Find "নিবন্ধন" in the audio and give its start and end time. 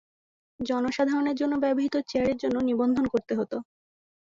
2.69-3.05